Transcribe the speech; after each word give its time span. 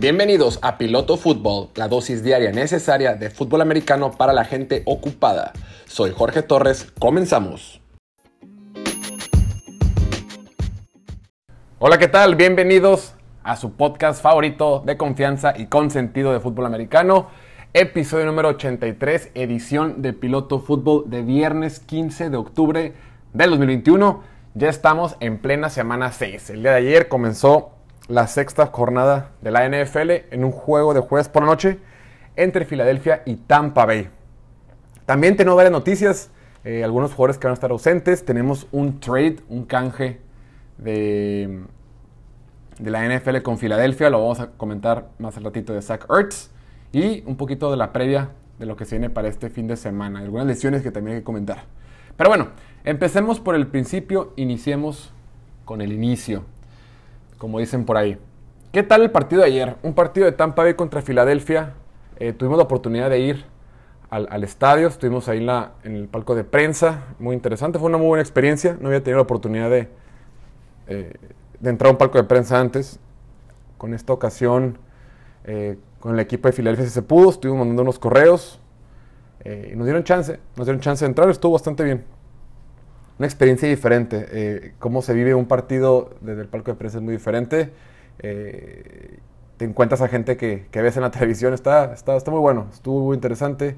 Bienvenidos 0.00 0.58
a 0.62 0.78
Piloto 0.78 1.18
Fútbol, 1.18 1.68
la 1.74 1.86
dosis 1.86 2.24
diaria 2.24 2.52
necesaria 2.52 3.16
de 3.16 3.28
fútbol 3.28 3.60
americano 3.60 4.12
para 4.12 4.32
la 4.32 4.46
gente 4.46 4.82
ocupada. 4.86 5.52
Soy 5.84 6.14
Jorge 6.16 6.40
Torres, 6.40 6.90
comenzamos. 6.98 7.82
Hola, 11.78 11.98
¿qué 11.98 12.08
tal? 12.08 12.34
Bienvenidos 12.34 13.12
a 13.42 13.56
su 13.56 13.72
podcast 13.74 14.22
favorito 14.22 14.82
de 14.86 14.96
confianza 14.96 15.52
y 15.54 15.66
con 15.66 15.90
sentido 15.90 16.32
de 16.32 16.40
fútbol 16.40 16.64
americano. 16.64 17.28
Episodio 17.74 18.24
número 18.24 18.48
83, 18.48 19.32
edición 19.34 20.00
de 20.00 20.14
Piloto 20.14 20.60
Fútbol 20.60 21.10
de 21.10 21.20
viernes 21.20 21.78
15 21.78 22.30
de 22.30 22.38
octubre 22.38 22.94
del 23.34 23.50
2021. 23.50 24.22
Ya 24.54 24.70
estamos 24.70 25.16
en 25.20 25.36
plena 25.36 25.68
semana 25.68 26.10
6. 26.10 26.48
El 26.48 26.62
día 26.62 26.70
de 26.70 26.78
ayer 26.78 27.08
comenzó 27.08 27.72
la 28.10 28.26
sexta 28.26 28.66
jornada 28.66 29.30
de 29.40 29.52
la 29.52 29.68
NFL 29.68 30.10
en 30.32 30.44
un 30.44 30.50
juego 30.50 30.94
de 30.94 31.00
jueves 31.00 31.28
por 31.28 31.44
la 31.44 31.48
noche 31.48 31.78
entre 32.34 32.64
Filadelfia 32.64 33.22
y 33.24 33.36
Tampa 33.36 33.86
Bay. 33.86 34.08
También 35.06 35.36
tenemos 35.36 35.56
varias 35.56 35.70
noticias, 35.70 36.30
eh, 36.64 36.82
algunos 36.82 37.12
jugadores 37.12 37.38
que 37.38 37.46
van 37.46 37.52
a 37.52 37.54
estar 37.54 37.70
ausentes. 37.70 38.24
Tenemos 38.24 38.66
un 38.72 38.98
trade, 38.98 39.36
un 39.48 39.64
canje 39.64 40.20
de, 40.78 41.60
de 42.80 42.90
la 42.90 43.08
NFL 43.08 43.42
con 43.42 43.58
Filadelfia, 43.58 44.10
lo 44.10 44.18
vamos 44.18 44.40
a 44.40 44.50
comentar 44.50 45.10
más 45.18 45.36
al 45.36 45.44
ratito 45.44 45.72
de 45.72 45.80
Zach 45.80 46.06
Ertz 46.10 46.50
y 46.92 47.22
un 47.26 47.36
poquito 47.36 47.70
de 47.70 47.76
la 47.76 47.92
previa 47.92 48.30
de 48.58 48.66
lo 48.66 48.74
que 48.76 48.86
se 48.86 48.96
viene 48.96 49.08
para 49.08 49.28
este 49.28 49.50
fin 49.50 49.68
de 49.68 49.76
semana. 49.76 50.18
Algunas 50.18 50.46
lesiones 50.46 50.82
que 50.82 50.90
también 50.90 51.16
hay 51.16 51.20
que 51.20 51.24
comentar. 51.24 51.62
Pero 52.16 52.28
bueno, 52.28 52.48
empecemos 52.82 53.38
por 53.38 53.54
el 53.54 53.68
principio, 53.68 54.32
iniciemos 54.34 55.12
con 55.64 55.80
el 55.80 55.92
inicio 55.92 56.44
como 57.40 57.58
dicen 57.58 57.86
por 57.86 57.96
ahí. 57.96 58.18
¿Qué 58.70 58.82
tal 58.82 59.00
el 59.00 59.10
partido 59.10 59.40
de 59.40 59.48
ayer? 59.48 59.76
Un 59.82 59.94
partido 59.94 60.26
de 60.26 60.32
Tampa 60.32 60.62
Bay 60.62 60.74
contra 60.74 61.00
Filadelfia. 61.00 61.72
Eh, 62.18 62.34
tuvimos 62.34 62.58
la 62.58 62.64
oportunidad 62.64 63.08
de 63.08 63.18
ir 63.18 63.44
al, 64.10 64.44
estadio, 64.44 64.88
estuvimos 64.88 65.26
ahí 65.28 65.38
en, 65.84 65.96
el 65.96 66.08
palco 66.08 66.34
de 66.34 66.44
prensa, 66.44 67.04
muy 67.20 67.34
interesante, 67.34 67.78
fue 67.78 67.88
una 67.88 67.96
muy 67.96 68.08
buena 68.08 68.22
experiencia, 68.22 68.76
no 68.80 68.88
había 68.88 69.04
tenido 69.04 69.18
la 69.18 69.22
oportunidad 69.22 69.70
de, 69.70 69.88
eh, 70.88 71.12
entrar 71.62 71.88
a 71.88 71.92
un 71.92 71.96
palco 71.96 72.18
de 72.18 72.24
prensa 72.24 72.60
antes. 72.60 72.98
Con 73.78 73.94
esta 73.94 74.12
ocasión, 74.12 74.76
eh, 75.44 75.78
con 76.00 76.12
el 76.12 76.20
equipo 76.20 76.48
de 76.48 76.52
Filadelfia 76.52 76.86
se 76.88 77.02
pudo, 77.02 77.30
estuvimos 77.30 77.60
mandando 77.60 77.82
unos 77.82 77.98
correos 77.98 78.60
y 79.44 79.74
nos 79.74 79.86
dieron 79.86 80.04
chance, 80.04 80.38
nos 80.56 80.66
dieron 80.66 80.82
chance 80.82 81.02
de 81.02 81.08
entrar, 81.08 81.30
estuvo 81.30 81.52
bastante 81.52 81.84
bien 81.84 82.04
una 83.20 83.26
experiencia 83.26 83.68
diferente. 83.68 84.26
Eh, 84.32 84.72
cómo 84.78 85.02
se 85.02 85.12
vive 85.12 85.34
un 85.34 85.44
partido 85.44 86.08
desde 86.22 86.40
el 86.40 86.48
palco 86.48 86.70
de 86.70 86.78
prensa 86.78 86.96
es 86.96 87.04
muy 87.04 87.12
diferente. 87.12 87.70
Eh, 88.20 89.18
te 89.58 89.66
encuentras 89.66 90.00
a 90.00 90.08
gente 90.08 90.38
que, 90.38 90.68
que, 90.70 90.80
ves 90.80 90.96
en 90.96 91.02
la 91.02 91.10
televisión, 91.10 91.52
está, 91.52 91.92
está, 91.92 92.16
está 92.16 92.30
muy 92.30 92.40
bueno, 92.40 92.68
estuvo 92.72 93.04
muy 93.04 93.14
interesante. 93.14 93.76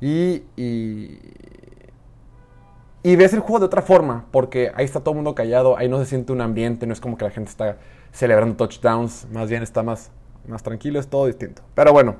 Y, 0.00 0.42
y, 0.56 1.20
ves 3.04 3.32
el 3.34 3.38
juego 3.38 3.60
de 3.60 3.66
otra 3.66 3.82
forma, 3.82 4.24
porque 4.32 4.72
ahí 4.74 4.84
está 4.84 4.98
todo 4.98 5.10
el 5.10 5.16
mundo 5.16 5.36
callado, 5.36 5.78
ahí 5.78 5.88
no 5.88 6.00
se 6.00 6.06
siente 6.06 6.32
un 6.32 6.40
ambiente, 6.40 6.84
no 6.84 6.92
es 6.92 7.00
como 7.00 7.16
que 7.16 7.24
la 7.24 7.30
gente 7.30 7.50
está 7.50 7.76
celebrando 8.10 8.56
touchdowns, 8.56 9.28
más 9.30 9.48
bien 9.48 9.62
está 9.62 9.84
más, 9.84 10.10
más 10.48 10.64
tranquilo, 10.64 10.98
es 10.98 11.06
todo 11.06 11.26
distinto. 11.26 11.62
Pero 11.76 11.92
bueno, 11.92 12.16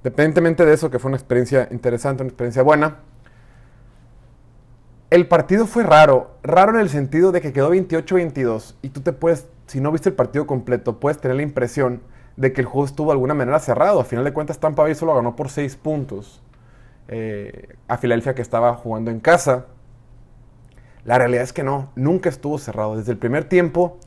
independientemente 0.00 0.66
de 0.66 0.74
eso, 0.74 0.90
que 0.90 0.98
fue 0.98 1.08
una 1.08 1.16
experiencia 1.16 1.68
interesante, 1.70 2.22
una 2.22 2.28
experiencia 2.28 2.62
buena, 2.62 2.98
el 5.12 5.28
partido 5.28 5.66
fue 5.66 5.82
raro, 5.82 6.38
raro 6.42 6.72
en 6.72 6.80
el 6.80 6.88
sentido 6.88 7.32
de 7.32 7.42
que 7.42 7.52
quedó 7.52 7.70
28-22 7.74 8.76
y 8.80 8.88
tú 8.88 9.02
te 9.02 9.12
puedes, 9.12 9.46
si 9.66 9.78
no 9.78 9.92
viste 9.92 10.08
el 10.08 10.14
partido 10.14 10.46
completo, 10.46 11.00
puedes 11.00 11.18
tener 11.20 11.36
la 11.36 11.42
impresión 11.42 12.00
de 12.38 12.54
que 12.54 12.62
el 12.62 12.66
juego 12.66 12.86
estuvo 12.86 13.08
de 13.08 13.12
alguna 13.12 13.34
manera 13.34 13.58
cerrado. 13.58 14.00
A 14.00 14.04
final 14.04 14.24
de 14.24 14.32
cuentas, 14.32 14.58
Tampa 14.58 14.84
Bay 14.84 14.94
solo 14.94 15.14
ganó 15.14 15.36
por 15.36 15.50
6 15.50 15.76
puntos 15.76 16.40
eh, 17.08 17.74
a 17.88 17.98
Filadelfia 17.98 18.34
que 18.34 18.40
estaba 18.40 18.74
jugando 18.74 19.10
en 19.10 19.20
casa. 19.20 19.66
La 21.04 21.18
realidad 21.18 21.42
es 21.42 21.52
que 21.52 21.62
no, 21.62 21.90
nunca 21.94 22.30
estuvo 22.30 22.56
cerrado. 22.56 22.96
Desde 22.96 23.12
el 23.12 23.18
primer 23.18 23.44
tiempo, 23.44 23.98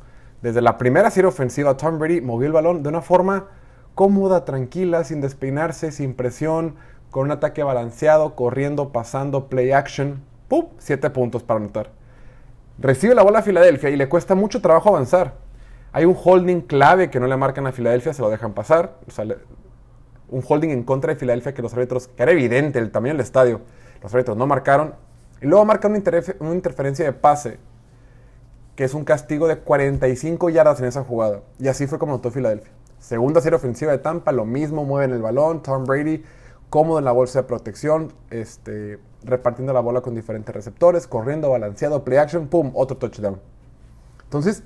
desde 0.42 0.64
la 0.64 0.80
primera 0.80 1.12
serie 1.12 1.28
ofensiva, 1.28 1.78
Tom 1.78 2.00
Brady 2.00 2.22
movió 2.22 2.48
el 2.48 2.54
balón 2.54 2.82
de 2.82 2.90
una 2.90 3.04
forma 3.04 3.50
cómoda, 3.94 4.44
tranquila, 4.44 5.04
sin 5.04 5.22
despeinarse, 5.22 5.92
sin 5.92 6.16
presión, 6.16 6.78
con 7.12 7.26
un 7.26 7.32
ataque 7.32 7.62
balanceado, 7.62 8.36
corriendo, 8.36 8.92
pasando, 8.92 9.50
play 9.50 9.72
action 9.72 10.24
¡Pum! 10.48 10.68
Siete 10.78 11.10
puntos 11.10 11.44
para 11.44 11.60
anotar. 11.60 11.92
Recibe 12.78 13.16
la 13.16 13.24
bola 13.24 13.40
a 13.40 13.42
Filadelfia 13.42 13.90
y 13.90 13.96
le 13.96 14.10
cuesta 14.10 14.36
mucho 14.36 14.62
trabajo 14.62 14.90
avanzar. 14.90 15.36
Hay 15.92 16.06
un 16.06 16.16
holding 16.22 16.62
clave 16.62 17.10
que 17.10 17.20
no 17.20 17.28
le 17.28 17.38
marcan 17.38 17.66
a 17.68 17.72
Filadelfia, 17.72 18.14
se 18.14 18.22
lo 18.22 18.30
dejan 18.30 18.54
pasar. 18.54 18.98
un 20.28 20.44
holding 20.48 20.70
en 20.70 20.84
contra 20.84 21.14
de 21.14 21.20
Filadelfia 21.20 21.54
que 21.54 21.62
los 21.62 21.74
árbitros, 21.74 22.10
que 22.10 22.24
era 22.24 22.34
evidente 22.34 22.80
el 22.80 22.92
tamaño 22.92 23.14
del 23.14 23.22
estadio, 23.22 23.62
los 24.04 24.14
árbitros 24.14 24.36
no 24.36 24.46
marcaron. 24.46 24.96
Y 25.42 25.48
luego 25.48 25.64
marcan 25.66 25.92
una, 25.92 26.04
una 26.40 26.54
interferencia 26.54 27.06
de 27.06 27.14
pase, 27.14 27.60
que 28.76 28.84
es 28.84 28.94
un 28.94 29.06
castigo 29.06 29.48
de 29.48 29.58
45 29.58 30.50
yardas 30.50 30.80
en 30.80 30.86
esa 30.88 31.04
jugada. 31.04 31.42
Y 31.60 31.70
así 31.70 31.88
fue 31.88 31.98
como 31.98 32.14
anotó 32.14 32.30
Filadelfia. 32.30 32.72
Segunda 33.00 33.40
serie 33.40 33.56
ofensiva 33.56 33.92
de 33.92 34.00
Tampa, 34.00 34.32
lo 34.32 34.46
mismo, 34.46 34.84
mueven 34.84 35.12
el 35.12 35.22
balón. 35.22 35.62
Tom 35.62 35.86
Brady 35.86 36.24
cómodo 36.76 37.00
en 37.00 37.06
la 37.06 37.14
bolsa 37.14 37.40
de 37.40 37.48
protección, 37.48 38.12
este, 38.32 39.00
repartiendo 39.24 39.72
la 39.72 39.80
bola 39.80 40.02
con 40.02 40.14
diferentes 40.14 40.54
receptores, 40.54 41.08
corriendo, 41.08 41.50
balanceado, 41.50 42.04
play 42.04 42.18
action, 42.18 42.48
pum, 42.48 42.72
otro 42.74 42.98
touchdown. 42.98 43.40
Entonces, 44.26 44.62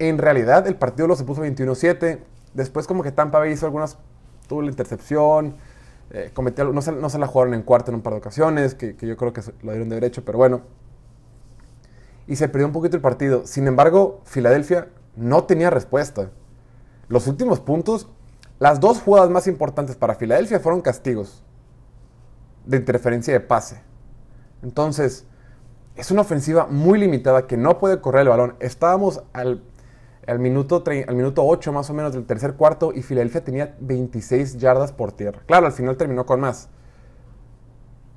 en 0.00 0.18
realidad 0.18 0.66
el 0.66 0.74
partido 0.74 1.06
lo 1.06 1.14
se 1.14 1.22
puso 1.22 1.44
21-7. 1.44 2.18
Después 2.52 2.88
como 2.88 3.04
que 3.04 3.12
Tampa 3.12 3.38
Bay 3.38 3.52
hizo 3.52 3.64
algunas, 3.64 3.96
tuvo 4.48 4.62
la 4.62 4.70
intercepción, 4.70 5.54
eh, 6.10 6.32
cometió, 6.34 6.64
no, 6.64 6.82
se, 6.82 6.90
no 6.90 7.06
la 7.08 7.26
jugaron 7.28 7.54
en 7.54 7.62
cuarto 7.62 7.92
en 7.92 7.94
un 7.94 8.02
par 8.02 8.14
de 8.14 8.18
ocasiones, 8.18 8.74
que, 8.74 8.96
que 8.96 9.06
yo 9.06 9.16
creo 9.16 9.32
que 9.32 9.40
lo 9.62 9.70
dieron 9.70 9.88
de 9.88 9.94
derecho, 9.94 10.24
pero 10.24 10.36
bueno. 10.36 10.62
Y 12.26 12.34
se 12.34 12.48
perdió 12.48 12.66
un 12.66 12.72
poquito 12.72 12.96
el 12.96 13.02
partido. 13.02 13.46
Sin 13.46 13.68
embargo, 13.68 14.20
Filadelfia 14.24 14.88
no 15.14 15.44
tenía 15.44 15.70
respuesta. 15.70 16.30
Los 17.06 17.28
últimos 17.28 17.60
puntos 17.60 18.08
las 18.60 18.78
dos 18.78 19.00
jugadas 19.00 19.30
más 19.30 19.46
importantes 19.46 19.96
para 19.96 20.14
Filadelfia 20.14 20.60
fueron 20.60 20.82
castigos 20.82 21.42
de 22.66 22.76
interferencia 22.76 23.32
de 23.32 23.40
pase. 23.40 23.80
Entonces, 24.62 25.26
es 25.96 26.10
una 26.10 26.20
ofensiva 26.20 26.66
muy 26.66 26.98
limitada 26.98 27.46
que 27.46 27.56
no 27.56 27.78
puede 27.78 28.02
correr 28.02 28.22
el 28.22 28.28
balón. 28.28 28.56
Estábamos 28.60 29.22
al, 29.32 29.62
minuto, 30.38 30.84
al 30.86 31.16
minuto 31.16 31.42
8 31.42 31.72
más 31.72 31.88
o 31.88 31.94
menos 31.94 32.12
del 32.12 32.26
tercer 32.26 32.52
cuarto 32.52 32.92
y 32.94 33.00
Filadelfia 33.00 33.42
tenía 33.42 33.76
26 33.80 34.58
yardas 34.58 34.92
por 34.92 35.12
tierra. 35.12 35.40
Claro, 35.46 35.64
al 35.64 35.72
final 35.72 35.96
terminó 35.96 36.26
con 36.26 36.40
más. 36.40 36.68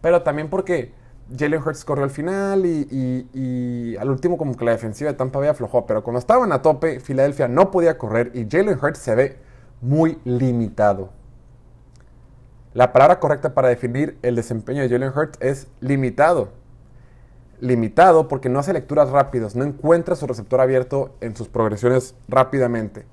Pero 0.01 0.23
también 0.23 0.49
porque 0.49 0.93
Jalen 1.33 1.61
Hurts 1.61 1.85
corrió 1.85 2.03
al 2.03 2.11
final 2.11 2.65
y, 2.65 2.85
y, 3.33 3.95
al 3.95 4.09
último 4.09 4.37
como 4.37 4.57
que 4.57 4.65
la 4.65 4.71
defensiva 4.71 5.09
de 5.09 5.17
Tampa 5.17 5.39
Bay 5.39 5.47
aflojó. 5.47 5.85
Pero 5.85 6.03
cuando 6.03 6.19
estaban 6.19 6.51
a 6.51 6.61
tope, 6.61 6.99
Filadelfia 6.99 7.47
no 7.47 7.71
podía 7.71 7.97
correr 7.97 8.31
y 8.33 8.45
Jalen 8.51 8.77
Hurts 8.77 8.99
se 8.99 9.15
ve 9.15 9.37
muy 9.83 10.17
limitado. 10.23 11.09
La 12.73 12.93
palabra 12.93 13.19
correcta 13.19 13.53
para 13.53 13.67
definir 13.67 14.17
el 14.21 14.35
desempeño 14.35 14.81
de 14.81 14.89
Jalen 14.89 15.11
Hurts 15.15 15.37
es 15.41 15.67
limitado. 15.81 16.49
Limitado 17.59 18.27
porque 18.27 18.49
no 18.49 18.59
hace 18.59 18.73
lecturas 18.73 19.09
rápidas, 19.09 19.55
no 19.55 19.63
encuentra 19.63 20.15
su 20.15 20.25
receptor 20.25 20.61
abierto 20.61 21.15
en 21.21 21.35
sus 21.35 21.49
progresiones 21.49 22.15
rápidamente. 22.27 23.05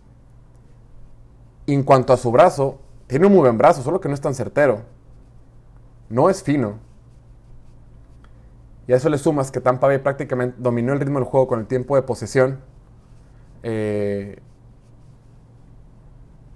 en 1.66 1.82
cuanto 1.84 2.12
a 2.12 2.16
su 2.16 2.32
brazo, 2.32 2.80
tiene 3.06 3.26
un 3.26 3.32
muy 3.32 3.42
buen 3.42 3.58
brazo, 3.58 3.82
solo 3.82 4.00
que 4.00 4.08
no 4.08 4.14
es 4.14 4.20
tan 4.20 4.34
certero. 4.34 4.82
No 6.08 6.30
es 6.30 6.42
fino. 6.42 6.78
Y 8.88 8.92
a 8.92 8.96
eso 8.96 9.08
le 9.08 9.18
sumas 9.18 9.52
que 9.52 9.60
Tampa 9.60 9.86
Bay 9.86 9.98
prácticamente 9.98 10.56
dominó 10.58 10.92
el 10.92 10.98
ritmo 10.98 11.20
del 11.20 11.28
juego 11.28 11.46
con 11.46 11.60
el 11.60 11.66
tiempo 11.66 11.94
de 11.94 12.02
posesión. 12.02 12.60
Eh, 13.62 14.40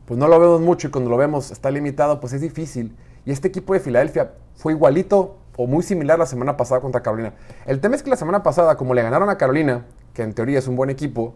pues 0.06 0.18
no 0.18 0.28
lo 0.28 0.38
vemos 0.38 0.60
mucho 0.60 0.88
y 0.88 0.90
cuando 0.90 1.10
lo 1.10 1.16
vemos 1.16 1.50
está 1.50 1.70
limitado, 1.70 2.20
pues 2.20 2.32
es 2.32 2.40
difícil. 2.40 2.96
Y 3.24 3.32
este 3.32 3.48
equipo 3.48 3.72
de 3.72 3.80
Filadelfia 3.80 4.32
fue 4.54 4.72
igualito 4.72 5.38
o 5.56 5.66
muy 5.66 5.82
similar 5.82 6.18
la 6.18 6.26
semana 6.26 6.56
pasada 6.56 6.80
contra 6.80 7.02
Carolina. 7.02 7.32
El 7.66 7.80
tema 7.80 7.96
es 7.96 8.02
que 8.02 8.10
la 8.10 8.16
semana 8.16 8.42
pasada, 8.42 8.76
como 8.76 8.94
le 8.94 9.02
ganaron 9.02 9.30
a 9.30 9.38
Carolina, 9.38 9.86
que 10.12 10.22
en 10.22 10.34
teoría 10.34 10.58
es 10.58 10.68
un 10.68 10.76
buen 10.76 10.90
equipo, 10.90 11.34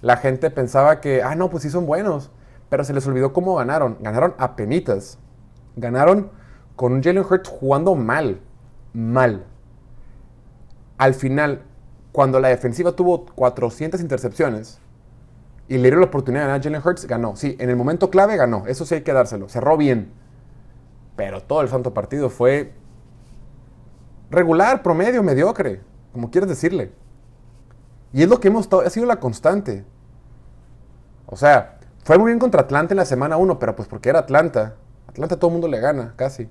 la 0.00 0.16
gente 0.16 0.50
pensaba 0.50 1.00
que, 1.00 1.22
ah, 1.22 1.34
no, 1.34 1.50
pues 1.50 1.62
sí 1.62 1.70
son 1.70 1.86
buenos. 1.86 2.30
Pero 2.68 2.84
se 2.84 2.92
les 2.92 3.06
olvidó 3.06 3.32
cómo 3.32 3.56
ganaron. 3.56 3.96
Ganaron 4.00 4.34
a 4.38 4.54
penitas. 4.56 5.18
Ganaron 5.76 6.30
con 6.76 6.92
un 6.92 7.02
Jalen 7.02 7.24
Hurts 7.28 7.48
jugando 7.48 7.94
mal. 7.94 8.40
Mal. 8.92 9.44
Al 10.98 11.14
final, 11.14 11.62
cuando 12.12 12.40
la 12.40 12.48
defensiva 12.48 12.92
tuvo 12.92 13.26
400 13.26 14.00
intercepciones, 14.00 14.80
y 15.68 15.78
le 15.78 15.90
dio 15.90 16.00
la 16.00 16.06
oportunidad 16.06 16.52
a 16.54 16.60
Jalen 16.62 16.82
Hurts, 16.84 17.06
ganó. 17.06 17.36
Sí, 17.36 17.56
en 17.58 17.68
el 17.70 17.76
momento 17.76 18.10
clave 18.10 18.36
ganó. 18.36 18.66
Eso 18.66 18.86
sí 18.86 18.94
hay 18.96 19.02
que 19.02 19.12
dárselo. 19.12 19.48
Cerró 19.48 19.76
bien. 19.76 20.10
Pero 21.16 21.42
todo 21.42 21.60
el 21.60 21.68
santo 21.68 21.92
partido 21.92 22.30
fue 22.30 22.72
regular, 24.30 24.82
promedio, 24.82 25.22
mediocre, 25.22 25.82
como 26.12 26.30
quieres 26.30 26.48
decirle. 26.48 26.92
Y 28.12 28.22
es 28.22 28.28
lo 28.28 28.40
que 28.40 28.48
hemos 28.48 28.62
estado, 28.62 28.82
ha 28.82 28.90
sido 28.90 29.06
la 29.06 29.20
constante. 29.20 29.84
O 31.26 31.36
sea, 31.36 31.74
Fue 32.04 32.16
muy 32.16 32.28
bien 32.28 32.38
contra 32.38 32.62
Atlanta 32.62 32.94
en 32.94 32.96
la 32.96 33.04
semana 33.04 33.36
1, 33.36 33.58
pero 33.58 33.76
pues 33.76 33.86
porque 33.86 34.08
era 34.08 34.20
Atlanta. 34.20 34.76
Atlanta 35.08 35.36
todo 35.36 35.48
el 35.48 35.52
mundo 35.52 35.68
le 35.68 35.78
gana, 35.78 36.14
casi. 36.16 36.48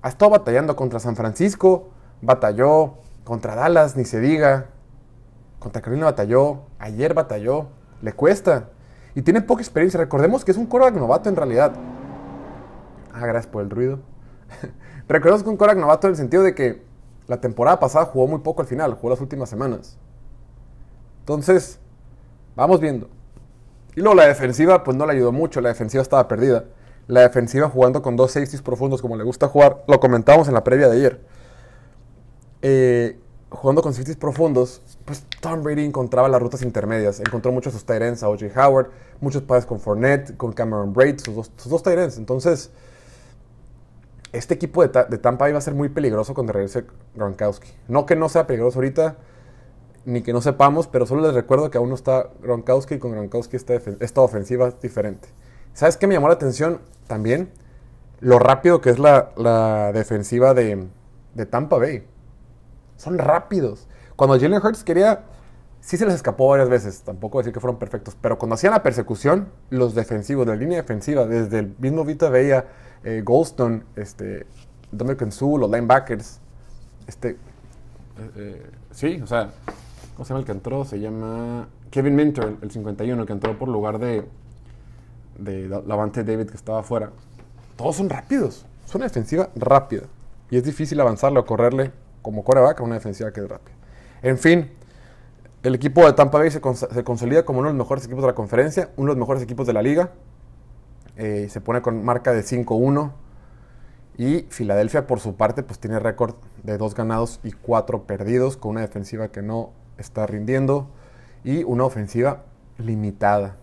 Ha 0.00 0.08
estado 0.08 0.30
batallando 0.30 0.76
contra 0.76 1.00
San 1.00 1.16
Francisco, 1.16 1.90
batalló 2.20 2.98
contra 3.24 3.56
Dallas, 3.56 3.96
ni 3.96 4.04
se 4.04 4.20
diga. 4.20 4.66
Contra 5.62 5.80
Carolina 5.80 6.06
batalló, 6.06 6.62
ayer 6.80 7.14
batalló, 7.14 7.68
le 8.00 8.12
cuesta. 8.14 8.70
Y 9.14 9.22
tiene 9.22 9.42
poca 9.42 9.62
experiencia. 9.62 10.00
Recordemos 10.00 10.44
que 10.44 10.50
es 10.50 10.56
un 10.56 10.66
Korak 10.66 10.92
novato 10.96 11.28
en 11.28 11.36
realidad. 11.36 11.72
Ah, 13.12 13.24
gracias 13.24 13.46
por 13.46 13.62
el 13.62 13.70
ruido. 13.70 14.00
Recordemos 15.08 15.44
que 15.44 15.48
un 15.48 15.56
Korak 15.56 15.78
novato 15.78 16.08
en 16.08 16.14
el 16.14 16.16
sentido 16.16 16.42
de 16.42 16.56
que 16.56 16.82
la 17.28 17.40
temporada 17.40 17.78
pasada 17.78 18.06
jugó 18.06 18.26
muy 18.26 18.40
poco 18.40 18.62
al 18.62 18.66
final, 18.66 18.94
jugó 18.94 19.10
las 19.10 19.20
últimas 19.20 19.48
semanas. 19.48 19.98
Entonces, 21.20 21.78
vamos 22.56 22.80
viendo. 22.80 23.08
Y 23.94 24.00
luego 24.00 24.16
la 24.16 24.26
defensiva, 24.26 24.82
pues 24.82 24.96
no 24.96 25.06
le 25.06 25.12
ayudó 25.12 25.30
mucho, 25.30 25.60
la 25.60 25.68
defensiva 25.68 26.02
estaba 26.02 26.26
perdida. 26.26 26.64
La 27.06 27.20
defensiva 27.20 27.68
jugando 27.68 28.02
con 28.02 28.16
dos 28.16 28.32
safeties 28.32 28.62
profundos 28.62 29.00
como 29.00 29.16
le 29.16 29.22
gusta 29.22 29.46
jugar, 29.46 29.84
lo 29.86 30.00
comentamos 30.00 30.48
en 30.48 30.54
la 30.54 30.64
previa 30.64 30.88
de 30.88 30.96
ayer. 30.96 31.20
Eh, 32.62 33.20
jugando 33.52 33.82
con 33.82 33.92
safeties 33.92 34.16
profundos, 34.16 34.82
pues 35.04 35.24
Tom 35.40 35.62
Brady 35.62 35.84
encontraba 35.84 36.28
las 36.28 36.40
rutas 36.40 36.62
intermedias. 36.62 37.20
Encontró 37.20 37.52
muchos 37.52 37.72
sus 37.72 37.84
tight 37.84 38.22
a 38.22 38.28
O.J. 38.28 38.46
Howard, 38.56 38.90
muchos 39.20 39.42
pases 39.42 39.66
con 39.66 39.80
Fournette, 39.80 40.36
con 40.36 40.52
Cameron 40.52 40.92
Braid, 40.92 41.20
sus 41.20 41.34
dos, 41.34 41.82
sus. 41.82 42.18
Entonces, 42.18 42.70
este 44.32 44.54
equipo 44.54 44.86
de, 44.86 45.04
de, 45.08 45.18
Tampa 45.18 45.48
iba 45.48 45.58
a 45.58 45.60
ser 45.60 45.74
muy 45.74 45.88
peligroso 45.88 46.34
cuando 46.34 46.52
regrese 46.52 46.84
Gronkowski. 47.14 47.68
No 47.88 48.06
que 48.06 48.16
no 48.16 48.28
sea 48.28 48.46
peligroso 48.46 48.78
ahorita, 48.78 49.16
ni 50.04 50.22
que 50.22 50.32
no 50.32 50.40
sepamos, 50.40 50.88
pero 50.88 51.06
solo 51.06 51.22
les 51.22 51.34
recuerdo 51.34 51.70
que 51.70 51.78
aún 51.78 51.90
no 51.90 51.94
está 51.94 52.30
Gronkowski 52.42 52.94
y 52.94 52.98
con 52.98 53.12
Gronkowski 53.12 53.56
esta, 53.56 53.74
esta 53.74 54.20
ofensiva 54.20 54.68
es 54.68 54.80
diferente. 54.80 55.28
¿Sabes 55.74 55.96
qué 55.96 56.06
me 56.06 56.14
llamó 56.14 56.28
la 56.28 56.34
atención 56.34 56.80
también? 57.06 57.50
Lo 58.20 58.38
rápido 58.38 58.80
que 58.80 58.90
es 58.90 58.98
la, 58.98 59.90
defensiva 59.92 60.54
de, 60.54 60.86
de 61.34 61.46
Tampa 61.46 61.78
Bay. 61.78 62.04
Son 63.02 63.18
rápidos. 63.18 63.88
Cuando 64.14 64.38
Jalen 64.38 64.64
Hurts 64.64 64.84
quería, 64.84 65.24
sí 65.80 65.96
se 65.96 66.06
les 66.06 66.14
escapó 66.14 66.46
varias 66.46 66.68
veces, 66.68 67.02
tampoco 67.02 67.38
decir 67.38 67.52
que 67.52 67.58
fueron 67.58 67.76
perfectos, 67.76 68.16
pero 68.20 68.38
cuando 68.38 68.54
hacían 68.54 68.72
la 68.72 68.84
persecución, 68.84 69.48
los 69.70 69.96
defensivos 69.96 70.46
de 70.46 70.52
la 70.52 70.56
línea 70.56 70.82
defensiva, 70.82 71.26
desde 71.26 71.58
el 71.58 71.74
mismo 71.80 72.04
Vita 72.04 72.30
veía 72.30 72.66
eh, 73.02 73.22
Goldstone, 73.24 73.82
este, 73.96 74.46
Dominic 74.92 75.32
Sue, 75.32 75.58
los 75.58 75.68
linebackers, 75.68 76.38
este, 77.08 77.30
eh, 77.30 77.36
eh, 78.36 78.70
sí, 78.92 79.20
o 79.20 79.26
sea, 79.26 79.50
¿cómo 80.14 80.24
se 80.24 80.28
llama 80.28 80.38
el 80.38 80.46
que 80.46 80.52
entró? 80.52 80.84
Se 80.84 81.00
llama 81.00 81.66
Kevin 81.90 82.14
Minter, 82.14 82.56
el 82.62 82.70
51, 82.70 83.20
el 83.20 83.26
que 83.26 83.32
entró 83.32 83.58
por 83.58 83.66
lugar 83.66 83.98
de, 83.98 84.24
de 85.40 85.68
Lavante 85.68 86.22
David 86.22 86.50
que 86.50 86.56
estaba 86.56 86.78
afuera. 86.78 87.10
Todos 87.74 87.96
son 87.96 88.08
rápidos, 88.08 88.64
es 88.86 88.94
una 88.94 89.06
defensiva 89.06 89.48
rápida 89.56 90.02
y 90.50 90.56
es 90.56 90.62
difícil 90.62 91.00
avanzarle 91.00 91.40
o 91.40 91.44
correrle 91.44 91.90
como 92.22 92.44
coreback 92.44 92.80
a 92.80 92.82
una 92.82 92.94
defensiva 92.94 93.32
que 93.32 93.40
es 93.40 93.48
rápida. 93.48 93.74
En 94.22 94.38
fin, 94.38 94.70
el 95.62 95.74
equipo 95.74 96.04
de 96.06 96.12
Tampa 96.12 96.38
Bay 96.38 96.50
se, 96.50 96.60
consolida 96.60 97.44
como 97.44 97.60
uno 97.60 97.68
de 97.68 97.74
los 97.74 97.84
mejores 97.84 98.04
equipos 98.04 98.22
de 98.22 98.28
la 98.28 98.34
conferencia, 98.34 98.90
uno 98.96 99.12
de 99.12 99.18
los 99.18 99.18
mejores 99.18 99.42
equipos 99.42 99.66
de 99.66 99.72
la 99.72 99.82
liga. 99.82 100.10
Eh, 101.16 101.48
se 101.50 101.60
pone 101.60 101.82
con 101.82 102.04
marca 102.04 102.32
de 102.32 102.42
5-1. 102.42 103.12
Y 104.18 104.46
Filadelfia, 104.50 105.06
por 105.06 105.20
su 105.20 105.36
parte, 105.36 105.62
pues 105.62 105.78
tiene 105.78 105.98
récord 105.98 106.34
de 106.62 106.78
2 106.78 106.94
ganados 106.94 107.40
y 107.42 107.52
4 107.52 108.04
perdidos, 108.04 108.56
con 108.56 108.72
una 108.72 108.80
defensiva 108.80 109.28
que 109.28 109.42
no 109.42 109.70
está 109.98 110.26
rindiendo 110.26 110.88
y 111.44 111.64
una 111.64 111.84
ofensiva 111.84 112.42
limitada. 112.78 113.56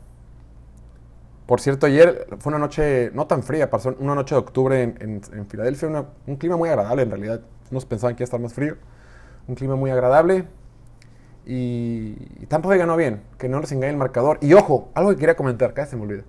Por 1.46 1.62
cierto, 1.62 1.86
ayer 1.86 2.28
fue 2.40 2.52
una 2.52 2.60
noche 2.60 3.12
no 3.14 3.28
tan 3.28 3.44
fría, 3.44 3.70
pasó 3.70 3.96
una 4.00 4.16
noche 4.16 4.36
de 4.36 4.40
octubre 4.40 4.84
en, 4.84 5.22
Filadelfia, 5.50 6.06
un 6.28 6.36
clima 6.38 6.58
muy 6.58 6.70
agradable 6.70 7.04
en 7.04 7.10
realidad. 7.10 7.42
Unos 7.72 7.86
pensaban 7.86 8.16
que 8.16 8.24
iba 8.24 8.26
a 8.26 8.30
estar 8.30 8.40
más 8.40 8.54
frío. 8.54 8.78
Un 9.48 9.56
clima 9.56 9.76
muy 9.76 9.92
agradable. 9.92 10.48
Y, 11.46 12.14
Tampa 12.48 12.70
Bay 12.70 12.78
ganó 12.78 12.96
bien, 12.96 13.24
que 13.38 13.50
no 13.50 13.60
les 13.60 13.72
engañe 13.72 13.92
el 13.92 13.98
marcador. 13.98 14.38
Y 14.42 14.54
ojo, 14.54 14.90
algo 14.94 15.10
que 15.12 15.18
quería 15.18 15.36
comentar, 15.36 15.74
casi 15.74 15.92
se 15.92 15.96
me 15.98 16.04
olvida. 16.04 16.24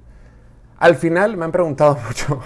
Al 0.78 0.94
final 0.94 1.36
me 1.36 1.44
han 1.44 1.52
preguntado 1.52 1.98
mucho. 2.06 2.40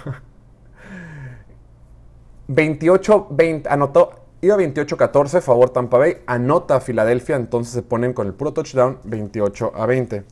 28-20, 2.49 3.67
anotó, 3.69 4.11
iba 4.41 4.57
28-14, 4.57 5.41
favor 5.41 5.69
Tampa 5.69 5.97
Bay, 5.97 6.17
anota 6.27 6.75
a 6.75 6.79
Filadelfia, 6.79 7.37
entonces 7.37 7.73
se 7.73 7.81
ponen 7.81 8.13
con 8.13 8.27
el 8.27 8.33
puro 8.33 8.53
touchdown 8.53 8.99
28 9.03 9.71
a 9.73 9.85
20. 9.85 10.25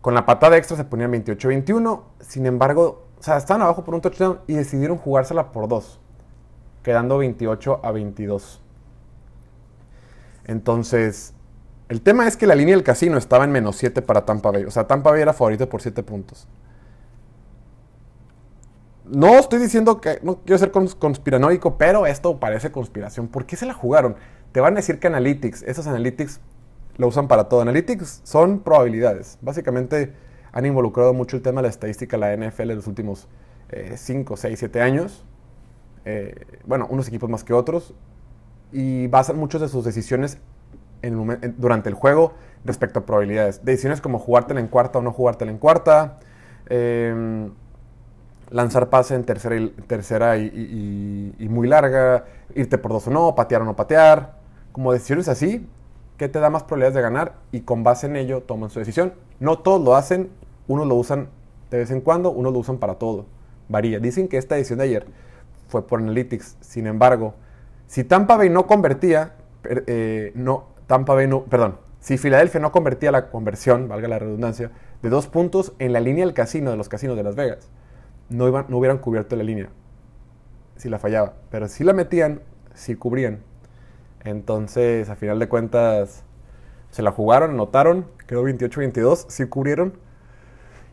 Con 0.00 0.14
la 0.14 0.24
patada 0.24 0.56
extra 0.56 0.76
se 0.76 0.84
ponían 0.84 1.12
28-21, 1.12 2.02
sin 2.20 2.46
embargo, 2.46 3.08
o 3.20 3.22
sea, 3.22 3.36
estaban 3.36 3.60
abajo 3.60 3.84
por 3.84 3.94
un 3.94 4.00
touchdown 4.00 4.40
y 4.46 4.54
decidieron 4.54 4.96
jugársela 4.96 5.52
por 5.52 5.68
dos, 5.68 6.00
quedando 6.82 7.18
28 7.18 7.80
a 7.82 7.92
22. 7.92 8.62
Entonces, 10.46 11.34
el 11.90 12.00
tema 12.00 12.26
es 12.26 12.38
que 12.38 12.46
la 12.46 12.54
línea 12.54 12.74
del 12.74 12.82
casino 12.82 13.18
estaba 13.18 13.44
en 13.44 13.52
menos 13.52 13.76
7 13.76 14.00
para 14.00 14.24
Tampa 14.24 14.50
Bay. 14.50 14.64
O 14.64 14.70
sea, 14.70 14.86
Tampa 14.86 15.10
Bay 15.10 15.20
era 15.20 15.34
favorito 15.34 15.68
por 15.68 15.82
7 15.82 16.02
puntos. 16.02 16.48
No 19.04 19.38
estoy 19.38 19.58
diciendo 19.58 20.00
que 20.00 20.18
no 20.22 20.36
quiero 20.36 20.58
ser 20.58 20.70
conspiranoico, 20.70 21.76
pero 21.76 22.06
esto 22.06 22.40
parece 22.40 22.72
conspiración. 22.72 23.28
¿Por 23.28 23.44
qué 23.44 23.56
se 23.56 23.66
la 23.66 23.74
jugaron? 23.74 24.16
Te 24.52 24.60
van 24.60 24.72
a 24.74 24.76
decir 24.76 24.98
que 24.98 25.08
Analytics, 25.08 25.62
esos 25.64 25.86
Analytics 25.86 26.40
lo 26.96 27.08
usan 27.08 27.28
para 27.28 27.50
todo. 27.50 27.60
Analytics 27.60 28.22
son 28.24 28.60
probabilidades. 28.60 29.36
Básicamente 29.42 30.14
han 30.52 30.66
involucrado 30.66 31.12
mucho 31.14 31.36
el 31.36 31.42
tema 31.42 31.60
de 31.60 31.68
la 31.68 31.70
estadística 31.70 32.16
la 32.16 32.36
NFL 32.36 32.70
en 32.70 32.76
los 32.76 32.86
últimos 32.86 33.28
5, 33.94 34.36
6, 34.36 34.58
7 34.58 34.80
años. 34.80 35.24
Eh, 36.04 36.34
bueno, 36.64 36.86
unos 36.90 37.08
equipos 37.08 37.30
más 37.30 37.44
que 37.44 37.52
otros. 37.52 37.94
Y 38.72 39.06
basan 39.08 39.36
muchas 39.36 39.60
de 39.60 39.68
sus 39.68 39.84
decisiones 39.84 40.38
durante 41.56 41.88
el 41.88 41.94
juego 41.94 42.34
respecto 42.64 43.00
a 43.00 43.06
probabilidades. 43.06 43.64
Decisiones 43.64 44.00
como 44.00 44.18
jugártela 44.18 44.60
en 44.60 44.68
cuarta 44.68 44.98
o 44.98 45.02
no 45.02 45.12
jugártela 45.12 45.50
en 45.50 45.58
cuarta. 45.58 46.18
Eh, 46.68 47.48
lanzar 48.50 48.90
pase 48.90 49.14
en 49.14 49.24
tercera, 49.24 49.56
y, 49.56 49.68
tercera 49.86 50.36
y, 50.36 51.34
y, 51.38 51.48
muy 51.48 51.68
larga. 51.68 52.24
Irte 52.54 52.78
por 52.78 52.92
dos 52.92 53.06
o 53.06 53.10
no, 53.10 53.34
patear 53.34 53.62
o 53.62 53.64
no 53.64 53.76
patear. 53.76 54.38
Como 54.72 54.92
decisiones 54.92 55.28
así, 55.28 55.66
¿qué 56.16 56.28
te 56.28 56.38
da 56.38 56.50
más 56.50 56.62
probabilidades 56.62 56.94
de 56.94 57.02
ganar? 57.02 57.34
Y 57.50 57.60
con 57.62 57.82
base 57.82 58.06
en 58.06 58.16
ello 58.16 58.42
toman 58.42 58.70
su 58.70 58.78
decisión. 58.78 59.14
No 59.40 59.58
todos 59.58 59.82
lo 59.82 59.96
hacen, 59.96 60.30
unos 60.72 60.86
lo 60.86 60.94
usan 60.94 61.28
de 61.70 61.78
vez 61.78 61.90
en 61.90 62.00
cuando, 62.00 62.30
unos 62.30 62.52
lo 62.52 62.58
usan 62.58 62.78
para 62.78 62.94
todo. 62.94 63.26
Varía. 63.68 64.00
Dicen 64.00 64.28
que 64.28 64.36
esta 64.38 64.56
edición 64.56 64.78
de 64.78 64.84
ayer 64.86 65.06
fue 65.68 65.86
por 65.86 66.00
Analytics. 66.00 66.56
Sin 66.60 66.86
embargo, 66.86 67.34
si 67.86 68.04
Tampa 68.04 68.36
Bay 68.36 68.50
no 68.50 68.66
convertía, 68.66 69.34
eh, 69.64 70.32
no, 70.34 70.66
Tampa 70.86 71.14
Bay 71.14 71.28
no, 71.28 71.44
perdón, 71.44 71.78
si 72.00 72.18
Filadelfia 72.18 72.60
no 72.60 72.72
convertía 72.72 73.12
la 73.12 73.30
conversión, 73.30 73.88
valga 73.88 74.08
la 74.08 74.18
redundancia, 74.18 74.70
de 75.02 75.08
dos 75.08 75.26
puntos 75.26 75.74
en 75.78 75.92
la 75.92 76.00
línea 76.00 76.24
del 76.24 76.34
casino, 76.34 76.70
de 76.70 76.76
los 76.76 76.88
casinos 76.88 77.16
de 77.16 77.22
Las 77.22 77.36
Vegas, 77.36 77.68
no, 78.28 78.48
iban, 78.48 78.66
no 78.68 78.78
hubieran 78.78 78.98
cubierto 78.98 79.36
la 79.36 79.42
línea 79.42 79.70
si 80.80 80.88
la 80.88 80.98
fallaba. 80.98 81.34
Pero 81.50 81.68
si 81.68 81.84
la 81.84 81.92
metían, 81.92 82.40
si 82.74 82.94
cubrían. 82.94 83.40
Entonces, 84.24 85.08
a 85.10 85.16
final 85.16 85.38
de 85.38 85.48
cuentas, 85.48 86.24
se 86.90 87.02
la 87.02 87.12
jugaron, 87.12 87.50
anotaron, 87.50 88.06
quedó 88.26 88.42
28-22, 88.44 89.26
sí 89.28 89.46
cubrieron. 89.46 89.94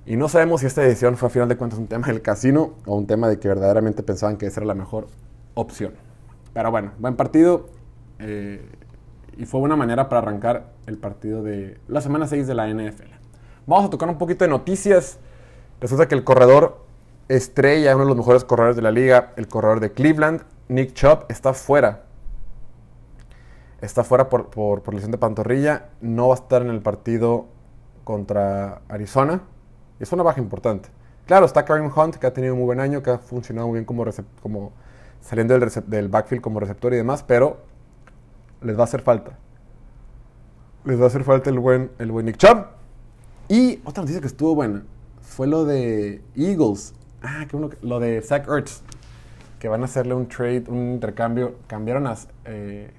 Y 0.07 0.15
no 0.15 0.29
sabemos 0.29 0.61
si 0.61 0.67
esta 0.67 0.81
decisión 0.81 1.17
fue 1.17 1.27
a 1.27 1.29
final 1.29 1.49
de 1.49 1.57
cuentas 1.57 1.77
un 1.77 1.87
tema 1.87 2.07
del 2.07 2.21
casino 2.21 2.75
o 2.85 2.95
un 2.95 3.07
tema 3.07 3.27
de 3.27 3.39
que 3.39 3.49
verdaderamente 3.49 4.03
pensaban 4.03 4.37
que 4.37 4.45
esa 4.45 4.61
era 4.61 4.67
la 4.67 4.73
mejor 4.73 5.07
opción. 5.53 5.95
Pero 6.53 6.71
bueno, 6.71 6.93
buen 6.97 7.17
partido. 7.17 7.67
Eh, 8.19 8.65
y 9.37 9.45
fue 9.45 9.59
una 9.59 9.75
manera 9.75 10.07
para 10.07 10.21
arrancar 10.21 10.71
el 10.85 10.97
partido 10.97 11.43
de 11.43 11.77
la 11.89 11.99
semana 11.99 12.25
6 12.25 12.47
de 12.47 12.55
la 12.55 12.69
NFL. 12.69 13.11
Vamos 13.65 13.85
a 13.85 13.89
tocar 13.89 14.07
un 14.07 14.17
poquito 14.17 14.45
de 14.45 14.49
noticias. 14.49 15.19
Resulta 15.81 16.07
que 16.07 16.15
el 16.15 16.23
corredor 16.23 16.85
estrella, 17.27 17.93
uno 17.93 18.05
de 18.05 18.09
los 18.09 18.17
mejores 18.17 18.45
corredores 18.45 18.77
de 18.77 18.83
la 18.83 18.91
liga, 18.91 19.33
el 19.35 19.49
corredor 19.49 19.81
de 19.81 19.91
Cleveland, 19.91 20.41
Nick 20.69 20.93
Chubb, 20.93 21.25
está 21.27 21.53
fuera. 21.53 22.05
Está 23.81 24.05
fuera 24.05 24.29
por, 24.29 24.51
por, 24.51 24.83
por, 24.83 24.93
lesión 24.93 25.11
de 25.11 25.17
pantorrilla. 25.17 25.89
No 25.99 26.29
va 26.29 26.35
a 26.35 26.37
estar 26.37 26.61
en 26.61 26.69
el 26.69 26.81
partido 26.81 27.47
contra 28.05 28.83
Arizona. 28.87 29.41
Es 29.99 30.11
una 30.11 30.23
baja 30.23 30.39
importante. 30.39 30.89
Claro, 31.25 31.45
está 31.45 31.65
Kareem 31.65 31.91
Hunt, 31.93 32.15
que 32.15 32.27
ha 32.27 32.33
tenido 32.33 32.53
un 32.53 32.59
muy 32.59 32.65
buen 32.67 32.79
año, 32.79 33.03
que 33.03 33.11
ha 33.11 33.17
funcionado 33.17 33.67
muy 33.67 33.75
bien 33.75 33.85
como, 33.85 34.05
como 34.41 34.71
saliendo 35.19 35.57
del, 35.59 35.69
del 35.87 36.07
backfield 36.07 36.41
como 36.41 36.59
receptor 36.59 36.93
y 36.93 36.97
demás, 36.97 37.23
pero 37.23 37.57
les 38.61 38.77
va 38.77 38.81
a 38.81 38.83
hacer 38.85 39.01
falta. 39.01 39.37
Les 40.85 40.99
va 40.99 41.05
a 41.05 41.07
hacer 41.07 41.23
falta 41.23 41.49
el 41.49 41.59
buen, 41.59 41.91
el 41.99 42.11
buen 42.11 42.25
Nick 42.25 42.37
Chubb. 42.37 42.65
Y 43.49 43.81
otra 43.83 44.01
noticia 44.01 44.21
que 44.21 44.27
estuvo 44.27 44.55
buena 44.55 44.83
fue 45.21 45.47
lo 45.47 45.65
de 45.65 46.21
Eagles. 46.35 46.93
Ah, 47.21 47.45
que 47.49 47.57
uno, 47.57 47.69
lo 47.81 47.99
de 47.99 48.21
Zach 48.21 48.47
Ertz. 48.47 48.81
Que 49.59 49.67
van 49.67 49.81
a 49.81 49.85
hacerle 49.85 50.13
un 50.13 50.27
trade, 50.27 50.65
un 50.69 50.93
intercambio. 50.93 51.55
Cambiaron 51.67 52.07
a. 52.07 52.15
Eh, 52.45 52.91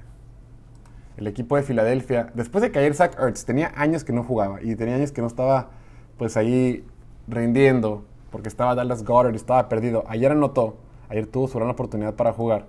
el 1.16 1.26
equipo 1.26 1.56
de 1.56 1.64
Filadelfia, 1.64 2.30
después 2.34 2.62
de 2.62 2.70
caer 2.70 2.94
Zach 2.94 3.18
Ertz, 3.18 3.44
tenía 3.44 3.72
años 3.74 4.04
que 4.04 4.12
no 4.12 4.22
jugaba 4.22 4.62
y 4.62 4.76
tenía 4.76 4.94
años 4.94 5.10
que 5.10 5.20
no 5.20 5.26
estaba 5.26 5.70
pues 6.18 6.36
ahí 6.36 6.84
rindiendo 7.26 8.04
porque 8.30 8.48
estaba 8.48 8.74
Dallas 8.74 9.04
Goddard 9.04 9.34
estaba 9.34 9.68
perdido. 9.68 10.04
Ayer 10.08 10.32
anotó, 10.32 10.76
ayer 11.08 11.26
tuvo 11.26 11.48
su 11.48 11.58
gran 11.58 11.70
oportunidad 11.70 12.14
para 12.14 12.32
jugar. 12.32 12.66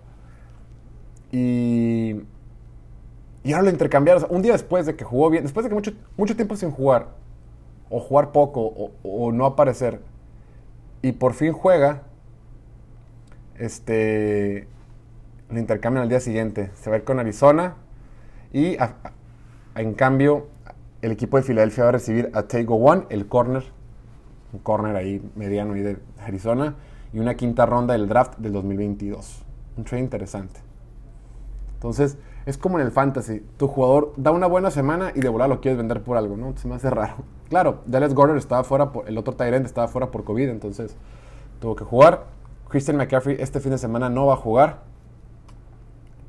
Y, 1.31 2.21
y 3.43 3.51
ahora 3.51 3.63
lo 3.63 3.69
intercambiaron. 3.69 4.25
un 4.29 4.41
día 4.41 4.53
después 4.53 4.85
de 4.85 4.95
que 4.95 5.03
jugó 5.03 5.29
bien, 5.29 5.43
después 5.43 5.63
de 5.63 5.69
que 5.69 5.75
mucho, 5.75 5.91
mucho 6.15 6.35
tiempo 6.35 6.55
sin 6.55 6.71
jugar, 6.71 7.07
o 7.89 7.99
jugar 7.99 8.31
poco, 8.31 8.61
o, 8.61 8.91
o 9.03 9.31
no 9.31 9.45
aparecer, 9.45 9.99
y 11.01 11.13
por 11.13 11.33
fin 11.33 11.53
juega, 11.53 12.03
este, 13.57 14.67
lo 15.49 15.59
intercambian 15.59 16.03
al 16.03 16.09
día 16.09 16.19
siguiente. 16.19 16.71
Se 16.75 16.89
va 16.89 16.95
a 16.95 16.99
ir 16.99 17.05
con 17.05 17.19
Arizona 17.19 17.75
y 18.51 18.77
en 19.75 19.93
cambio 19.93 20.47
el 21.01 21.11
equipo 21.11 21.37
de 21.37 21.43
Filadelfia 21.43 21.83
va 21.83 21.89
a 21.89 21.93
recibir 21.93 22.29
a 22.33 22.43
Tego 22.43 22.75
One, 22.75 23.03
el 23.09 23.27
corner, 23.27 23.63
un 24.53 24.59
corner 24.59 24.95
ahí 24.95 25.21
mediano 25.35 25.73
de 25.73 25.97
Arizona, 26.19 26.75
y 27.13 27.19
una 27.19 27.35
quinta 27.35 27.65
ronda 27.65 27.93
del 27.93 28.07
draft 28.07 28.37
del 28.37 28.53
2022. 28.53 29.43
Un 29.77 29.83
trade 29.83 30.03
interesante. 30.03 30.59
Entonces, 31.75 32.17
es 32.45 32.57
como 32.57 32.79
en 32.79 32.85
el 32.85 32.91
fantasy. 32.91 33.41
Tu 33.57 33.67
jugador 33.67 34.13
da 34.17 34.31
una 34.31 34.47
buena 34.47 34.71
semana 34.71 35.11
y 35.15 35.21
de 35.21 35.29
volar 35.29 35.49
lo 35.49 35.61
quieres 35.61 35.77
vender 35.77 36.03
por 36.03 36.17
algo, 36.17 36.35
¿no? 36.35 36.55
Se 36.57 36.67
me 36.67 36.75
hace 36.75 36.89
raro. 36.89 37.17
Claro, 37.49 37.79
Dallas 37.87 38.13
Gordon 38.13 38.37
estaba 38.37 38.63
fuera, 38.63 38.91
por, 38.91 39.09
el 39.09 39.17
otro 39.17 39.33
Tyrant 39.33 39.65
estaba 39.65 39.87
fuera 39.87 40.11
por 40.11 40.23
COVID, 40.23 40.49
entonces 40.49 40.95
tuvo 41.59 41.75
que 41.75 41.83
jugar. 41.83 42.25
Christian 42.69 42.95
McCaffrey 42.95 43.37
este 43.39 43.59
fin 43.59 43.71
de 43.71 43.79
semana 43.79 44.07
no 44.07 44.27
va 44.27 44.35
a 44.35 44.37
jugar. 44.37 44.81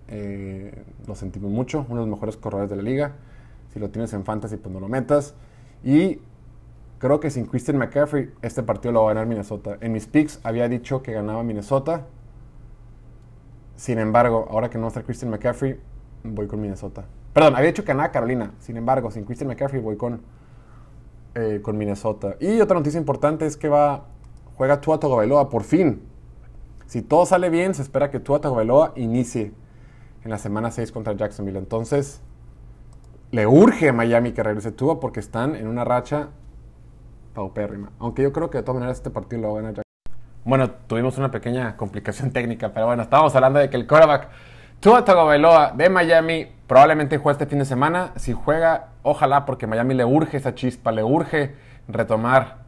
Eh, 0.09 0.83
lo 1.07 1.15
sentimos 1.15 1.51
mucho, 1.51 1.85
uno 1.91 2.01
de 2.01 2.07
los 2.07 2.09
mejores 2.09 2.39
corredores 2.39 2.71
de 2.71 2.77
la 2.77 2.83
liga. 2.83 3.13
Si 3.73 3.79
lo 3.79 3.91
tienes 3.91 4.13
en 4.13 4.25
fantasy, 4.25 4.57
pues 4.57 4.73
no 4.73 4.81
lo 4.81 4.89
metas. 4.89 5.35
Y 5.85 6.21
creo 6.99 7.21
que 7.21 7.31
sin 7.31 7.47
Christian 7.47 7.79
McCaffrey, 7.79 8.31
este 8.43 8.63
partido 8.63 8.93
lo 8.93 9.05
va 9.05 9.11
a 9.11 9.15
ganar 9.15 9.27
Minnesota. 9.27 9.79
En 9.81 9.93
mis 9.93 10.07
picks 10.07 10.41
había 10.43 10.69
dicho 10.69 11.03
que 11.03 11.13
ganaba 11.13 11.43
Minnesota. 11.43 12.07
Sin 13.77 13.99
embargo, 13.99 14.47
ahora 14.51 14.69
que 14.69 14.79
no 14.79 14.89
está 14.89 15.03
Christian 15.03 15.31
McCaffrey, 15.31 15.81
voy 16.25 16.47
con 16.47 16.61
Minnesota. 16.61 17.05
Perdón, 17.33 17.57
había 17.57 17.69
dicho 17.69 17.85
que 17.85 17.89
ganaba 17.89 18.11
Carolina. 18.11 18.53
Sin 18.59 18.77
embargo, 18.77 19.11
sin 19.11 19.25
Christian 19.25 19.49
McCaffrey, 19.49 19.81
voy 19.81 19.97
con, 19.97 20.21
eh, 21.35 21.61
con 21.63 21.79
Minnesota. 21.79 22.37
Y 22.41 22.61
otra 22.61 22.77
noticia 22.77 22.99
importante 22.99 23.47
es 23.47 23.57
que 23.57 23.69
va 23.69 24.05
juega 24.61 24.79
Tua 24.83 25.01
Tagovailoa 25.01 25.49
por 25.49 25.63
fin. 25.63 26.03
Si 26.85 27.01
todo 27.01 27.25
sale 27.25 27.49
bien, 27.49 27.73
se 27.73 27.81
espera 27.81 28.11
que 28.11 28.21
Tua 28.21 28.43
Tagovailoa 28.43 28.93
inicie 28.97 29.53
en 30.23 30.31
la 30.31 30.37
semana 30.37 30.71
6 30.71 30.93
contra 30.93 31.15
Jacksonville. 31.15 31.59
Entonces, 31.59 32.21
le 33.33 33.47
urge 33.47 33.89
a 33.89 33.93
Miami 33.93 34.33
que 34.33 34.43
regrese 34.43 34.73
Tua 34.73 34.99
porque 34.99 35.21
están 35.21 35.55
en 35.55 35.69
una 35.69 35.85
racha 35.85 36.29
paupérrima. 37.35 37.93
Aunque 37.99 38.23
yo 38.23 38.33
creo 38.33 38.51
que 38.51 38.59
de 38.59 38.63
todas 38.63 38.81
maneras 38.81 38.99
este 38.99 39.11
partido 39.11 39.43
lo 39.43 39.53
va 39.53 39.61
a 39.61 39.63
ganar. 39.63 39.83
Bueno, 40.45 40.71
tuvimos 40.71 41.17
una 41.19 41.31
pequeña 41.31 41.77
complicación 41.77 42.31
técnica, 42.33 42.73
pero 42.73 42.87
bueno, 42.87 43.03
estábamos 43.03 43.35
hablando 43.35 43.61
de 43.61 43.71
que 43.71 43.77
el 43.77 43.87
quarterback 43.87 44.29
Tua 44.81 45.05
Tagovailoa 45.05 45.73
de 45.73 45.91
Miami 45.91 46.47
probablemente 46.67 47.19
juegue 47.19 47.35
este 47.35 47.47
fin 47.47 47.59
de 47.59 47.65
semana. 47.65 48.13
Si 48.17 48.33
juega, 48.33 48.89
ojalá, 49.03 49.45
porque 49.45 49.67
Miami 49.67 49.95
le 49.95 50.05
urge 50.05 50.37
esa 50.39 50.55
chispa, 50.55 50.91
le 50.91 51.05
urge 51.05 51.55
retomar 51.87 52.65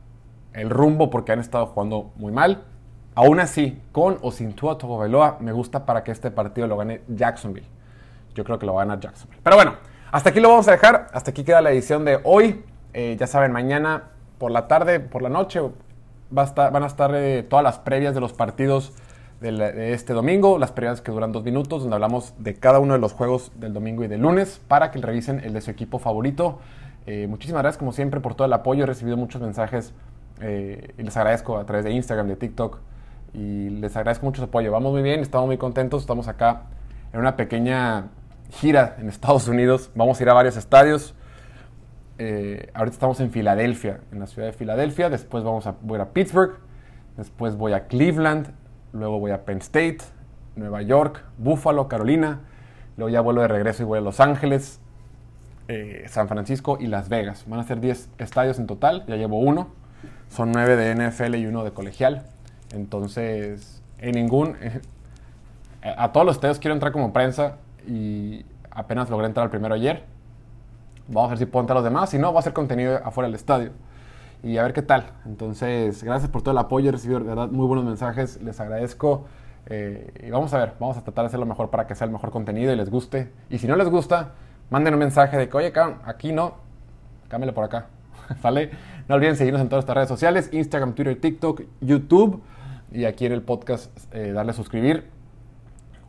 el 0.52 0.70
rumbo 0.70 1.10
porque 1.10 1.32
han 1.32 1.40
estado 1.40 1.66
jugando 1.66 2.12
muy 2.16 2.30
mal. 2.30 2.64
Aún 3.14 3.40
así, 3.40 3.80
con 3.90 4.18
o 4.22 4.30
sin 4.30 4.52
Tua 4.54 4.78
Tagovailoa, 4.78 5.38
me 5.40 5.52
gusta 5.52 5.84
para 5.84 6.04
que 6.04 6.12
este 6.12 6.30
partido 6.30 6.66
lo 6.66 6.76
gane 6.76 7.02
Jacksonville. 7.08 7.66
Yo 8.34 8.44
creo 8.44 8.58
que 8.58 8.66
lo 8.66 8.74
va 8.74 8.82
a 8.82 8.84
ganar 8.84 9.00
Jacksonville. 9.00 9.40
Pero 9.42 9.56
bueno, 9.56 9.74
hasta 10.12 10.28
aquí 10.28 10.40
lo 10.40 10.50
vamos 10.50 10.68
a 10.68 10.72
dejar. 10.72 11.08
Hasta 11.12 11.30
aquí 11.30 11.42
queda 11.42 11.62
la 11.62 11.72
edición 11.72 12.04
de 12.04 12.20
hoy. 12.22 12.62
Eh, 12.92 13.16
ya 13.18 13.26
saben, 13.26 13.50
mañana 13.50 14.10
por 14.38 14.52
la 14.52 14.68
tarde, 14.68 15.00
por 15.00 15.22
la 15.22 15.30
noche, 15.30 15.58
a 15.58 15.70
van 16.30 16.82
a 16.82 16.86
estar 16.86 17.14
eh, 17.14 17.42
todas 17.42 17.62
las 17.62 17.78
previas 17.78 18.14
de 18.14 18.20
los 18.20 18.34
partidos 18.34 18.92
de, 19.40 19.92
este 19.92 20.12
domingo, 20.12 20.58
las 20.58 20.70
previas 20.70 21.00
que 21.00 21.10
duran 21.10 21.32
dos 21.32 21.42
minutos, 21.42 21.80
donde 21.80 21.94
hablamos 21.96 22.34
de 22.38 22.54
cada 22.54 22.78
uno 22.78 22.92
de 22.92 23.00
los 23.00 23.12
juegos 23.12 23.52
del 23.56 23.72
domingo 23.72 24.04
y 24.04 24.08
del 24.08 24.20
lunes 24.20 24.60
para 24.68 24.90
que 24.90 25.00
revisen 25.00 25.40
el 25.40 25.54
de 25.54 25.62
su 25.62 25.70
equipo 25.70 25.98
favorito. 25.98 26.58
Eh, 27.06 27.26
muchísimas 27.26 27.62
gracias, 27.62 27.78
como 27.78 27.92
siempre, 27.92 28.20
por 28.20 28.34
todo 28.34 28.46
el 28.46 28.52
apoyo. 28.52 28.84
He 28.84 28.86
recibido 28.86 29.16
muchos 29.16 29.40
mensajes 29.40 29.94
y 30.40 31.02
les 31.02 31.16
agradezco 31.16 31.56
a 31.56 31.64
través 31.64 31.84
de 31.84 31.92
Instagram, 31.92 32.26
de 32.26 32.34
TikTok 32.34 32.78
y 33.32 33.70
les 33.70 33.96
agradezco 33.96 34.26
mucho 34.26 34.42
su 34.42 34.46
apoyo. 34.46 34.72
Vamos 34.72 34.92
muy 34.92 35.02
bien, 35.02 35.20
estamos 35.20 35.46
muy 35.46 35.56
contentos, 35.56 36.02
estamos 36.02 36.26
acá 36.26 36.62
en 37.12 37.20
una 37.20 37.36
pequeña 37.36 38.08
gira 38.52 38.96
en 38.98 39.08
Estados 39.08 39.48
Unidos, 39.48 39.90
vamos 39.94 40.20
a 40.20 40.22
ir 40.22 40.28
a 40.28 40.34
varios 40.34 40.56
estadios. 40.56 41.14
Eh, 42.18 42.70
ahorita 42.74 42.94
estamos 42.94 43.18
en 43.20 43.30
Filadelfia, 43.30 44.00
en 44.12 44.20
la 44.20 44.26
ciudad 44.26 44.48
de 44.48 44.52
Filadelfia, 44.52 45.08
después 45.10 45.42
vamos 45.42 45.66
a, 45.66 45.74
voy 45.80 45.98
a 45.98 46.12
Pittsburgh, 46.12 46.58
después 47.16 47.56
voy 47.56 47.72
a 47.72 47.86
Cleveland, 47.86 48.52
luego 48.92 49.18
voy 49.18 49.30
a 49.30 49.44
Penn 49.44 49.58
State, 49.58 49.98
Nueva 50.54 50.82
York, 50.82 51.24
Buffalo, 51.38 51.88
Carolina, 51.88 52.40
luego 52.96 53.08
ya 53.08 53.20
vuelvo 53.22 53.40
de 53.40 53.48
regreso 53.48 53.82
y 53.82 53.86
voy 53.86 53.98
a 53.98 54.02
Los 54.02 54.20
Ángeles, 54.20 54.80
eh, 55.68 56.04
San 56.08 56.28
Francisco 56.28 56.76
y 56.78 56.86
Las 56.86 57.08
Vegas. 57.08 57.44
Van 57.48 57.58
a 57.58 57.64
ser 57.64 57.80
10 57.80 58.10
estadios 58.18 58.58
en 58.58 58.66
total, 58.66 59.04
ya 59.06 59.16
llevo 59.16 59.38
uno, 59.38 59.68
son 60.28 60.52
9 60.52 60.76
de 60.76 60.94
NFL 60.94 61.36
y 61.36 61.46
uno 61.46 61.64
de 61.64 61.72
colegial. 61.72 62.26
Entonces, 62.72 63.82
en 63.98 64.12
ningún... 64.12 64.56
a 65.82 66.12
todos 66.12 66.26
los 66.26 66.36
estadios 66.36 66.58
quiero 66.58 66.74
entrar 66.74 66.92
como 66.92 67.12
prensa 67.12 67.56
y 67.86 68.44
apenas 68.70 69.10
logré 69.10 69.26
entrar 69.26 69.44
al 69.44 69.50
primero 69.50 69.74
ayer. 69.74 70.04
Vamos 71.08 71.28
a 71.28 71.30
ver 71.30 71.38
si 71.38 71.46
puedo 71.46 71.62
entrar 71.62 71.76
a 71.76 71.80
los 71.80 71.84
demás. 71.84 72.10
Si 72.10 72.18
no, 72.18 72.28
voy 72.28 72.36
a 72.36 72.40
hacer 72.40 72.52
contenido 72.52 73.00
afuera 73.04 73.28
del 73.28 73.34
estadio. 73.34 73.72
Y 74.42 74.56
a 74.58 74.62
ver 74.62 74.72
qué 74.72 74.82
tal. 74.82 75.04
Entonces, 75.24 76.02
gracias 76.02 76.30
por 76.30 76.42
todo 76.42 76.52
el 76.52 76.58
apoyo. 76.58 76.88
He 76.88 76.92
recibido 76.92 77.20
de 77.20 77.26
verdad 77.26 77.48
muy 77.48 77.66
buenos 77.66 77.84
mensajes. 77.84 78.40
Les 78.42 78.58
agradezco. 78.60 79.26
Eh, 79.66 80.26
y 80.26 80.30
vamos 80.30 80.52
a 80.54 80.58
ver, 80.58 80.74
vamos 80.80 80.96
a 80.96 81.04
tratar 81.04 81.24
de 81.24 81.26
hacer 81.28 81.40
lo 81.40 81.46
mejor 81.46 81.70
para 81.70 81.86
que 81.86 81.94
sea 81.94 82.06
el 82.06 82.10
mejor 82.10 82.30
contenido 82.30 82.72
y 82.72 82.76
les 82.76 82.90
guste. 82.90 83.30
Y 83.50 83.58
si 83.58 83.66
no 83.66 83.76
les 83.76 83.88
gusta, 83.88 84.32
manden 84.70 84.94
un 84.94 85.00
mensaje 85.00 85.36
de 85.36 85.48
que, 85.48 85.56
oye, 85.56 85.72
aquí 86.04 86.32
no, 86.32 86.54
cámbiale 87.28 87.52
por 87.52 87.64
acá. 87.64 87.86
¿Vale? 88.42 88.70
No 89.08 89.14
olviden 89.14 89.36
seguirnos 89.36 89.62
en 89.62 89.68
todas 89.68 89.82
estas 89.82 89.94
redes 89.94 90.08
sociales: 90.08 90.48
Instagram, 90.52 90.94
Twitter, 90.94 91.20
TikTok, 91.20 91.62
YouTube 91.80 92.42
y 92.90 93.04
aquí 93.04 93.26
en 93.26 93.32
el 93.32 93.42
podcast 93.42 93.90
eh, 94.12 94.32
darle 94.32 94.50
a 94.50 94.54
suscribir. 94.54 95.08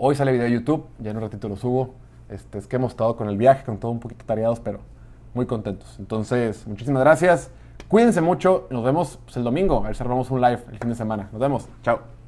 Hoy 0.05 0.15
sale 0.15 0.33
video 0.33 0.47
de 0.47 0.51
YouTube, 0.51 0.85
ya 0.99 1.11
en 1.11 1.15
un 1.15 1.23
ratito 1.23 1.47
lo 1.47 1.55
subo. 1.55 1.93
Este, 2.27 2.57
es 2.57 2.67
que 2.67 2.75
hemos 2.75 2.91
estado 2.91 3.15
con 3.15 3.29
el 3.29 3.37
viaje, 3.37 3.63
con 3.63 3.77
todo 3.77 3.89
un 3.89 4.01
poquito 4.01 4.25
tareados, 4.25 4.59
pero 4.59 4.81
muy 5.33 5.45
contentos. 5.45 5.95
Entonces, 5.97 6.67
muchísimas 6.67 7.01
gracias. 7.03 7.51
Cuídense 7.87 8.19
mucho. 8.19 8.67
Nos 8.69 8.83
vemos 8.83 9.17
pues, 9.23 9.37
el 9.37 9.45
domingo. 9.45 9.77
A 9.77 9.87
ver 9.87 9.95
si 9.95 10.03
armamos 10.03 10.29
un 10.29 10.41
live 10.41 10.61
el 10.73 10.77
fin 10.77 10.89
de 10.89 10.95
semana. 10.95 11.29
Nos 11.31 11.39
vemos. 11.39 11.69
Chao. 11.83 12.22